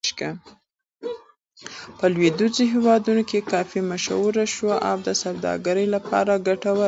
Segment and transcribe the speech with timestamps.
[1.97, 6.79] په لویدیځو هېوادونو کې کافي مشهور شو او د سوداګرۍ لپاره ګټوره شوه.